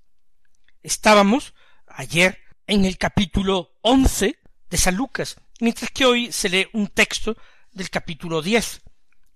Estábamos 0.83 1.55
ayer 1.87 2.37
en 2.67 2.85
el 2.85 2.99
capítulo 2.99 3.71
once 3.81 4.37
de 4.69 4.77
San 4.77 4.95
Lucas, 4.95 5.37
mientras 5.59 5.89
que 5.89 6.05
hoy 6.05 6.31
se 6.31 6.49
lee 6.49 6.67
un 6.73 6.89
texto 6.89 7.35
del 7.71 7.89
capítulo 7.89 8.43
diez 8.43 8.83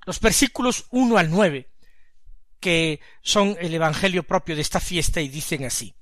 los 0.09 0.19
versículos 0.21 0.87
uno 0.89 1.19
al 1.19 1.29
nueve, 1.29 1.69
que 2.59 2.99
son 3.21 3.55
el 3.61 3.75
Evangelio 3.75 4.23
propio 4.23 4.55
de 4.55 4.63
esta 4.63 4.79
fiesta, 4.79 5.21
y 5.21 5.29
dicen 5.29 5.65
así 5.65 5.93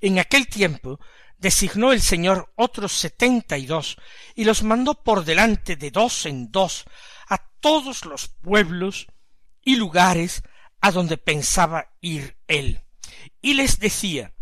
En 0.00 0.18
aquel 0.18 0.48
tiempo 0.48 0.98
designó 1.36 1.92
el 1.92 2.00
Señor 2.00 2.50
otros 2.56 2.92
setenta 2.92 3.58
y 3.58 3.66
dos, 3.66 3.98
y 4.34 4.44
los 4.44 4.62
mandó 4.62 4.94
por 5.04 5.26
delante 5.26 5.76
de 5.76 5.90
dos 5.90 6.24
en 6.24 6.50
dos 6.50 6.86
a 7.28 7.36
todos 7.60 8.06
los 8.06 8.28
pueblos 8.28 9.08
y 9.62 9.76
lugares 9.76 10.42
a 10.80 10.90
donde 10.90 11.18
pensaba 11.18 11.92
ir 12.00 12.38
él. 12.48 12.80
Y 13.42 13.52
les 13.52 13.78
decía 13.78 14.32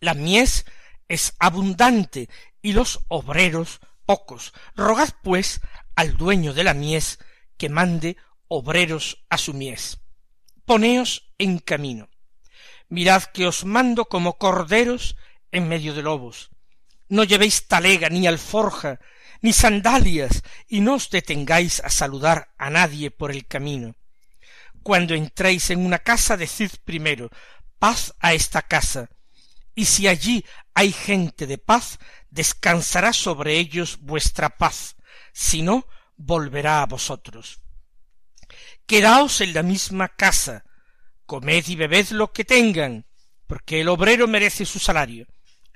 La 0.00 0.12
mies 0.12 0.66
es 1.08 1.32
abundante 1.38 2.28
y 2.60 2.74
los 2.74 3.00
obreros 3.08 3.80
pocos. 4.04 4.52
Rogad 4.76 5.14
pues 5.22 5.62
al 5.96 6.18
dueño 6.18 6.52
de 6.52 6.64
la 6.64 6.74
mies 6.74 7.18
que 7.56 7.70
mande 7.70 8.18
obreros 8.56 9.24
a 9.28 9.36
su 9.36 9.52
mies. 9.52 9.98
Poneos 10.64 11.34
en 11.38 11.58
camino. 11.58 12.08
Mirad 12.88 13.24
que 13.24 13.46
os 13.46 13.64
mando 13.64 14.04
como 14.04 14.38
corderos 14.38 15.16
en 15.50 15.66
medio 15.68 15.92
de 15.92 16.02
lobos. 16.02 16.50
No 17.08 17.24
llevéis 17.24 17.66
talega 17.66 18.08
ni 18.08 18.26
alforja, 18.26 19.00
ni 19.42 19.52
sandalias, 19.52 20.42
y 20.68 20.80
no 20.80 20.94
os 20.94 21.10
detengáis 21.10 21.80
a 21.80 21.90
saludar 21.90 22.54
a 22.56 22.70
nadie 22.70 23.10
por 23.10 23.32
el 23.32 23.46
camino. 23.46 23.96
Cuando 24.84 25.14
entréis 25.14 25.70
en 25.70 25.84
una 25.84 25.98
casa, 25.98 26.36
decid 26.36 26.70
primero 26.84 27.30
paz 27.80 28.14
a 28.20 28.34
esta 28.34 28.62
casa, 28.62 29.10
y 29.74 29.86
si 29.86 30.06
allí 30.06 30.44
hay 30.74 30.92
gente 30.92 31.46
de 31.46 31.58
paz, 31.58 31.98
descansará 32.30 33.12
sobre 33.12 33.58
ellos 33.58 33.98
vuestra 34.00 34.56
paz, 34.56 34.96
si 35.32 35.62
no, 35.62 35.86
volverá 36.16 36.82
a 36.82 36.86
vosotros. 36.86 37.63
Quedaos 38.86 39.40
en 39.40 39.54
la 39.54 39.62
misma 39.62 40.08
casa, 40.08 40.64
comed 41.26 41.66
y 41.68 41.76
bebed 41.76 42.08
lo 42.10 42.32
que 42.32 42.44
tengan, 42.44 43.06
porque 43.46 43.80
el 43.80 43.88
obrero 43.88 44.28
merece 44.28 44.66
su 44.66 44.78
salario. 44.78 45.26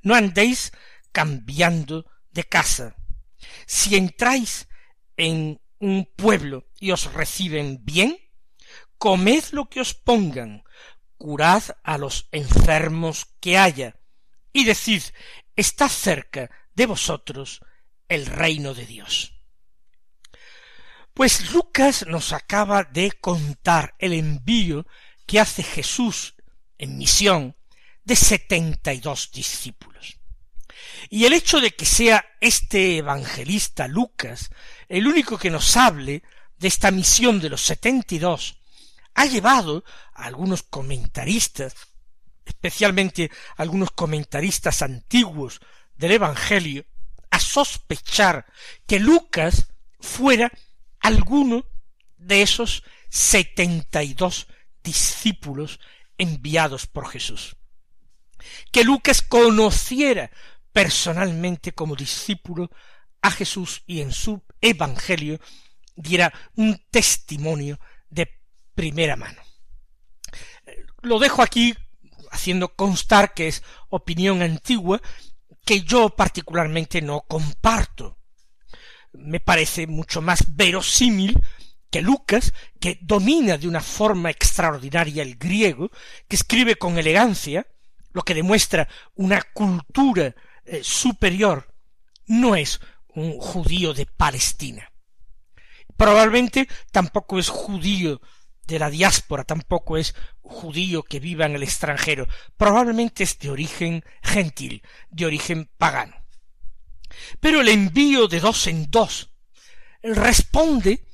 No 0.02 0.14
andéis 0.14 0.72
cambiando 1.12 2.06
de 2.30 2.44
casa. 2.44 2.96
Si 3.66 3.96
entráis 3.96 4.68
en 5.16 5.60
un 5.78 6.04
pueblo 6.04 6.66
y 6.78 6.90
os 6.90 7.12
reciben 7.12 7.84
bien, 7.84 8.18
comed 8.98 9.44
lo 9.52 9.70
que 9.70 9.80
os 9.80 9.94
pongan, 9.94 10.64
curad 11.16 11.62
a 11.82 11.98
los 11.98 12.28
enfermos 12.32 13.26
que 13.40 13.56
haya, 13.56 13.96
y 14.52 14.64
decid, 14.64 15.02
está 15.56 15.88
cerca 15.88 16.50
de 16.74 16.86
vosotros 16.86 17.60
el 18.08 18.26
reino 18.26 18.74
de 18.74 18.86
Dios. 18.86 19.37
Pues 21.18 21.50
Lucas 21.52 22.06
nos 22.06 22.32
acaba 22.32 22.84
de 22.84 23.10
contar 23.10 23.96
el 23.98 24.12
envío 24.12 24.86
que 25.26 25.40
hace 25.40 25.64
Jesús 25.64 26.36
en 26.78 26.96
misión 26.96 27.56
de 28.04 28.14
setenta 28.14 28.92
y 28.92 29.00
dos 29.00 29.32
discípulos. 29.32 30.16
Y 31.10 31.24
el 31.24 31.32
hecho 31.32 31.60
de 31.60 31.72
que 31.72 31.86
sea 31.86 32.24
este 32.40 32.98
evangelista 32.98 33.88
Lucas 33.88 34.50
el 34.88 35.08
único 35.08 35.36
que 35.38 35.50
nos 35.50 35.76
hable 35.76 36.22
de 36.56 36.68
esta 36.68 36.92
misión 36.92 37.40
de 37.40 37.48
los 37.48 37.62
setenta 37.62 38.14
y 38.14 38.20
dos 38.20 38.60
ha 39.14 39.26
llevado 39.26 39.82
a 40.14 40.26
algunos 40.26 40.62
comentaristas, 40.62 41.74
especialmente 42.46 43.28
algunos 43.56 43.90
comentaristas 43.90 44.82
antiguos 44.82 45.58
del 45.96 46.12
Evangelio, 46.12 46.86
a 47.28 47.40
sospechar 47.40 48.46
que 48.86 49.00
Lucas 49.00 49.66
fuera 49.98 50.52
alguno 51.00 51.64
de 52.16 52.42
esos 52.42 52.82
setenta 53.08 54.02
y 54.02 54.14
dos 54.14 54.48
discípulos 54.82 55.80
enviados 56.18 56.86
por 56.86 57.08
Jesús. 57.08 57.56
Que 58.70 58.84
Lucas 58.84 59.22
conociera 59.22 60.30
personalmente 60.72 61.72
como 61.72 61.96
discípulo 61.96 62.70
a 63.22 63.30
Jesús 63.30 63.82
y 63.86 64.00
en 64.00 64.12
su 64.12 64.42
evangelio 64.60 65.40
diera 65.96 66.32
un 66.54 66.80
testimonio 66.90 67.80
de 68.08 68.40
primera 68.74 69.16
mano. 69.16 69.40
Lo 71.02 71.18
dejo 71.18 71.42
aquí 71.42 71.74
haciendo 72.30 72.74
constar 72.74 73.34
que 73.34 73.48
es 73.48 73.62
opinión 73.88 74.42
antigua 74.42 75.00
que 75.64 75.82
yo 75.82 76.10
particularmente 76.10 77.02
no 77.02 77.22
comparto 77.22 78.17
me 79.12 79.40
parece 79.40 79.86
mucho 79.86 80.20
más 80.22 80.44
verosímil 80.56 81.40
que 81.90 82.02
Lucas, 82.02 82.52
que 82.80 82.98
domina 83.00 83.56
de 83.56 83.68
una 83.68 83.80
forma 83.80 84.30
extraordinaria 84.30 85.22
el 85.22 85.36
griego, 85.36 85.90
que 86.28 86.36
escribe 86.36 86.76
con 86.76 86.98
elegancia, 86.98 87.66
lo 88.12 88.22
que 88.22 88.34
demuestra 88.34 88.88
una 89.14 89.42
cultura 89.42 90.34
eh, 90.64 90.80
superior, 90.82 91.72
no 92.26 92.56
es 92.56 92.80
un 93.08 93.38
judío 93.38 93.94
de 93.94 94.06
Palestina. 94.06 94.90
Probablemente 95.96 96.68
tampoco 96.92 97.38
es 97.38 97.48
judío 97.48 98.20
de 98.66 98.78
la 98.78 98.90
diáspora, 98.90 99.44
tampoco 99.44 99.96
es 99.96 100.14
judío 100.42 101.02
que 101.02 101.20
viva 101.20 101.46
en 101.46 101.54
el 101.54 101.62
extranjero, 101.62 102.28
probablemente 102.56 103.24
es 103.24 103.38
de 103.38 103.50
origen 103.50 104.04
gentil, 104.22 104.82
de 105.10 105.26
origen 105.26 105.70
pagano. 105.78 106.17
Pero 107.40 107.60
el 107.60 107.68
envío 107.68 108.28
de 108.28 108.40
dos 108.40 108.66
en 108.66 108.90
dos 108.90 109.30
responde 110.02 111.04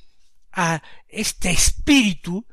a 0.51 0.81
este 1.07 1.51
espíritu 1.51 2.45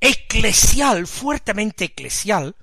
eclesial, 0.00 1.06
fuertemente 1.06 1.84
eclesial, 1.86 2.56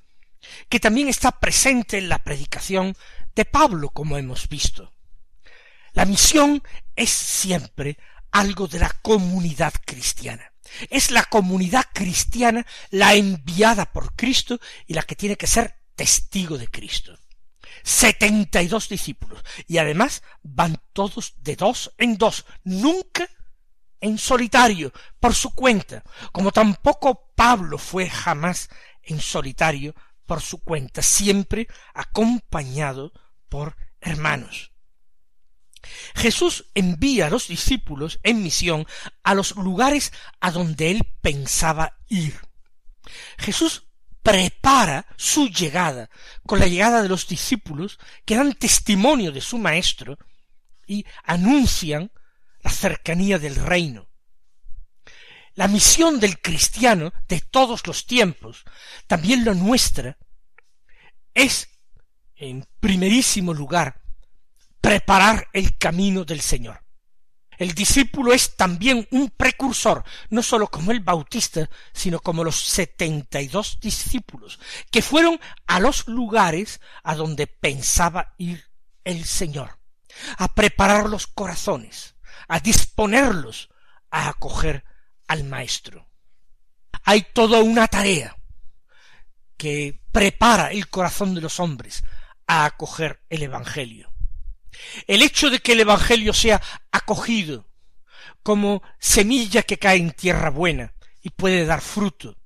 que 0.70 0.80
también 0.80 1.08
está 1.08 1.32
presente 1.40 1.98
en 1.98 2.10
la 2.10 2.24
predicación 2.24 2.96
de 3.36 3.46
Pablo, 3.46 3.90
como 3.90 4.18
hemos 4.18 4.48
visto. 4.50 4.94
La 5.94 6.06
misión 6.06 6.64
es 6.96 7.10
siempre 7.10 7.98
algo 8.32 8.68
de 8.68 8.80
la 8.80 8.90
comunidad 8.90 9.74
cristiana. 9.86 10.52
Es 10.90 11.12
la 11.12 11.24
comunidad 11.26 11.86
cristiana 11.94 12.66
la 12.90 13.14
enviada 13.14 13.92
por 13.92 14.16
Cristo 14.16 14.60
y 14.88 14.94
la 14.94 15.04
que 15.04 15.16
tiene 15.16 15.36
que 15.36 15.48
ser 15.48 15.76
testigo 15.96 16.58
de 16.58 16.68
Cristo. 16.68 17.18
Setenta 17.82 18.62
y 18.62 18.68
dos 18.68 18.90
discípulos. 18.90 19.44
Y 19.68 19.78
además 19.78 20.24
van 20.44 20.80
todos 20.94 21.34
de 21.38 21.56
dos 21.56 21.94
en 21.98 22.18
dos, 22.18 22.46
nunca 22.64 23.28
en 24.00 24.18
solitario, 24.18 24.92
por 25.20 25.34
su 25.34 25.52
cuenta, 25.52 26.04
como 26.34 26.52
tampoco 26.52 27.32
Pablo 27.36 27.78
fue 27.78 28.10
jamás 28.10 28.70
en 29.02 29.22
solitario 29.22 29.96
por 30.26 30.42
su 30.42 30.60
cuenta, 30.60 31.02
siempre 31.02 31.68
acompañado 31.94 33.14
por 33.48 33.78
hermanos. 34.02 34.74
Jesús 36.16 36.66
envía 36.74 37.28
a 37.28 37.30
los 37.30 37.48
discípulos 37.48 38.20
en 38.24 38.44
misión 38.44 38.86
a 39.24 39.36
los 39.36 39.56
lugares 39.56 40.14
a 40.40 40.52
donde 40.52 40.92
él 40.92 41.04
pensaba 41.22 41.98
ir. 42.08 42.40
Jesús 43.38 43.84
prepara 44.24 45.06
su 45.18 45.50
llegada 45.50 46.10
con 46.48 46.60
la 46.60 46.68
llegada 46.68 47.04
de 47.04 47.10
los 47.10 47.28
discípulos 47.28 48.00
que 48.26 48.36
dan 48.36 48.54
testimonio 48.54 49.32
de 49.32 49.42
su 49.42 49.58
maestro 49.58 50.18
y 50.88 51.06
anuncian 51.24 52.10
la 52.62 52.72
cercanía 52.72 53.38
del 53.38 53.56
reino. 53.56 54.08
La 55.56 55.68
misión 55.68 56.20
del 56.20 56.42
cristiano 56.42 57.14
de 57.28 57.42
todos 57.42 57.86
los 57.86 58.08
tiempos, 58.08 58.64
también 59.06 59.46
la 59.46 59.54
nuestra, 59.54 60.18
es, 61.34 61.70
en 62.36 62.66
primerísimo 62.80 63.54
lugar, 63.54 64.02
preparar 64.82 65.50
el 65.54 65.78
camino 65.78 66.24
del 66.24 66.42
Señor. 66.42 66.83
El 67.58 67.74
discípulo 67.74 68.34
es 68.34 68.56
también 68.56 69.08
un 69.12 69.30
precursor, 69.30 70.04
no 70.30 70.42
sólo 70.44 70.68
como 70.68 70.92
el 70.92 71.00
Bautista, 71.00 71.70
sino 71.94 72.20
como 72.20 72.44
los 72.44 72.60
setenta 72.60 73.42
y 73.42 73.48
dos 73.48 73.80
discípulos, 73.80 74.60
que 74.92 75.02
fueron 75.02 75.40
a 75.68 75.80
los 75.80 76.08
lugares 76.08 76.82
a 77.04 77.16
donde 77.16 77.48
pensaba 77.48 78.34
ir 78.38 78.66
el 79.04 79.26
Señor, 79.26 79.80
a 80.38 80.54
preparar 80.54 81.10
los 81.10 81.28
corazones, 81.28 82.16
a 82.48 82.60
disponerlos 82.60 83.70
a 84.10 84.30
acoger 84.30 84.84
al 85.28 85.44
Maestro. 85.44 86.08
Hay 87.04 87.24
toda 87.34 87.62
una 87.62 87.88
tarea 87.88 88.38
que 89.58 90.02
prepara 90.12 90.72
el 90.72 90.90
corazón 90.90 91.34
de 91.34 91.42
los 91.42 91.60
hombres 91.60 92.04
a 92.48 92.66
acoger 92.66 93.24
el 93.30 93.44
Evangelio. 93.44 94.13
El 95.08 95.22
hecho 95.22 95.50
de 95.50 95.60
que 95.60 95.74
el 95.74 95.82
Evangelio 95.82 96.34
sea 96.34 96.62
acogido 96.92 97.70
como 98.42 98.84
semilla 99.00 99.64
que 99.64 99.78
cae 99.78 99.98
en 99.98 100.12
tierra 100.12 100.50
buena 100.50 100.94
y 101.22 101.30
puede 101.30 101.66
dar 101.66 101.82
fruto, 101.82 102.38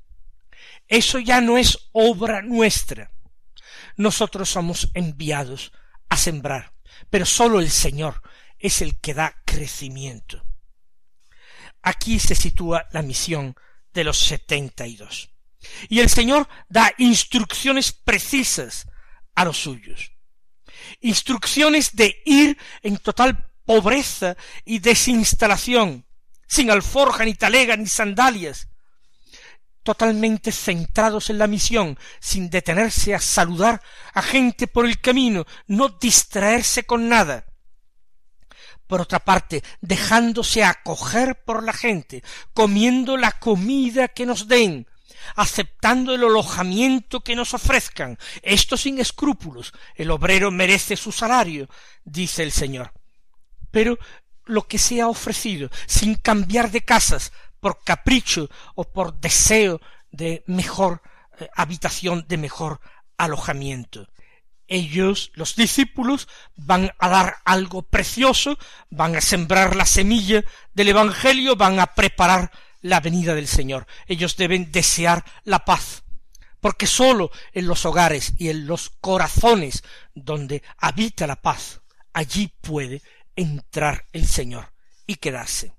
eso 0.88 1.20
ya 1.20 1.42
no 1.42 1.58
es 1.58 1.90
obra 1.92 2.42
nuestra. 2.42 3.12
Nosotros 3.96 4.50
somos 4.50 4.90
enviados 4.94 5.72
a 6.10 6.18
sembrar, 6.18 6.74
pero 7.10 7.26
sólo 7.26 7.60
el 7.60 7.70
Señor 7.70 8.22
es 8.60 8.82
el 8.82 9.00
que 9.00 9.14
da 9.14 9.42
crecimiento. 9.46 10.44
Aquí 11.82 12.20
se 12.20 12.36
sitúa 12.36 12.88
la 12.92 13.02
misión 13.02 13.56
de 13.94 14.04
los 14.04 14.20
setenta 14.20 14.86
y 14.88 14.96
dos. 14.96 15.30
Y 15.90 16.00
el 16.00 16.10
Señor 16.10 16.48
da 16.70 16.94
instrucciones 16.98 17.92
precisas 17.92 18.88
a 19.36 19.46
los 19.46 19.58
suyos 19.58 20.12
instrucciones 21.02 21.96
de 21.96 22.22
ir 22.26 22.58
en 22.84 22.98
total 22.98 23.52
pobreza 23.66 24.38
y 24.66 24.80
desinstalación, 24.80 26.06
sin 26.48 26.72
alforja, 26.72 27.26
ni 27.26 27.34
talega, 27.34 27.76
ni 27.76 27.88
sandalias, 27.88 28.70
totalmente 29.84 30.52
centrados 30.52 31.30
en 31.30 31.38
la 31.38 31.48
misión, 31.48 31.98
sin 32.20 32.50
detenerse 32.50 33.16
a 33.16 33.20
saludar 33.20 33.82
a 34.14 34.22
gente 34.22 34.68
por 34.68 34.86
el 34.86 35.00
camino, 35.00 35.46
no 35.68 35.90
distraerse 35.90 36.84
con 36.84 37.08
nada. 37.08 37.46
Por 38.88 39.02
otra 39.02 39.20
parte, 39.20 39.64
dejándose 39.82 40.64
acoger 40.64 41.44
por 41.44 41.64
la 41.64 41.74
gente, 41.74 42.24
comiendo 42.54 43.18
la 43.18 43.32
comida 43.32 44.08
que 44.08 44.26
nos 44.26 44.48
den, 44.48 44.88
aceptando 45.36 46.14
el 46.14 46.24
alojamiento 46.24 47.22
que 47.22 47.36
nos 47.36 47.54
ofrezcan, 47.54 48.18
esto 48.42 48.78
sin 48.78 49.00
escrúpulos. 49.00 49.74
El 49.96 50.12
obrero 50.12 50.52
merece 50.52 50.96
su 50.96 51.12
salario, 51.12 51.70
dice 52.04 52.44
el 52.44 52.52
Señor. 52.52 52.94
Pero 53.72 53.98
lo 54.46 54.68
que 54.68 54.78
se 54.78 55.02
ha 55.02 55.08
ofrecido, 55.08 55.70
sin 55.86 56.16
cambiar 56.16 56.72
de 56.72 56.82
casas, 56.82 57.32
por 57.60 57.84
capricho 57.84 58.50
o 58.76 58.86
por 58.86 59.20
deseo 59.20 59.82
de 60.12 60.44
mejor 60.48 61.02
eh, 61.40 61.50
habitación, 61.56 62.26
de 62.28 62.38
mejor 62.38 62.80
alojamiento. 63.18 64.08
Ellos, 64.68 65.32
los 65.34 65.56
discípulos, 65.56 66.28
van 66.56 66.92
a 67.00 67.10
dar 67.10 67.38
algo 67.46 67.84
precioso, 67.84 68.58
van 68.90 69.16
a 69.16 69.22
sembrar 69.22 69.76
la 69.76 69.86
semilla 69.86 70.44
del 70.74 70.90
Evangelio, 70.90 71.56
van 71.56 71.80
a 71.80 71.88
preparar 71.88 72.52
la 72.88 73.00
venida 73.00 73.36
del 73.36 73.48
Señor. 73.48 73.86
Ellos 74.08 74.38
deben 74.38 74.72
desear 74.72 75.24
la 75.44 75.66
paz, 75.66 76.04
porque 76.60 76.88
sólo 76.88 77.32
en 77.54 77.68
los 77.68 77.86
hogares 77.86 78.34
y 78.38 78.50
en 78.50 78.66
los 78.66 78.90
corazones 79.02 79.84
donde 80.16 80.64
habita 80.78 81.28
la 81.28 81.42
paz, 81.42 81.82
allí 82.14 82.54
puede 82.62 83.02
entrar 83.36 84.06
el 84.14 84.28
Señor 84.28 84.74
y 85.06 85.16
quedarse. 85.16 85.74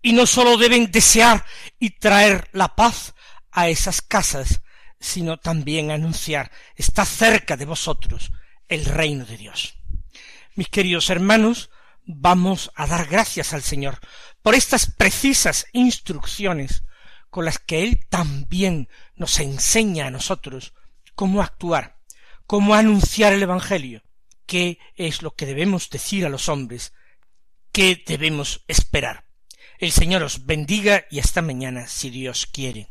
Y 0.00 0.12
no 0.12 0.26
sólo 0.26 0.56
deben 0.56 0.90
desear 0.90 1.44
y 1.78 1.90
traer 1.90 2.48
la 2.52 2.74
paz 2.74 3.14
a 3.50 3.68
esas 3.68 4.00
casas, 4.02 4.62
sino 4.98 5.38
también 5.38 5.90
anunciar, 5.90 6.50
está 6.76 7.04
cerca 7.04 7.56
de 7.56 7.64
vosotros 7.64 8.32
el 8.68 8.84
reino 8.84 9.24
de 9.24 9.36
Dios. 9.36 9.74
Mis 10.54 10.68
queridos 10.68 11.10
hermanos, 11.10 11.70
vamos 12.04 12.70
a 12.74 12.86
dar 12.86 13.06
gracias 13.06 13.52
al 13.52 13.62
Señor 13.62 14.00
por 14.42 14.54
estas 14.54 14.90
precisas 14.90 15.66
instrucciones 15.72 16.82
con 17.30 17.44
las 17.44 17.58
que 17.58 17.82
Él 17.82 18.06
también 18.08 18.88
nos 19.14 19.40
enseña 19.40 20.06
a 20.06 20.10
nosotros 20.10 20.74
cómo 21.14 21.40
actuar, 21.42 21.98
cómo 22.46 22.74
anunciar 22.74 23.32
el 23.32 23.42
Evangelio, 23.42 24.02
qué 24.46 24.78
es 24.96 25.22
lo 25.22 25.34
que 25.34 25.46
debemos 25.46 25.88
decir 25.88 26.26
a 26.26 26.28
los 26.28 26.48
hombres, 26.48 26.92
qué 27.72 28.02
debemos 28.06 28.64
esperar. 28.68 29.24
El 29.78 29.92
Señor 29.92 30.22
os 30.22 30.44
bendiga 30.44 31.06
y 31.10 31.20
hasta 31.20 31.42
mañana 31.42 31.86
si 31.86 32.10
Dios 32.10 32.46
quiere. 32.46 32.90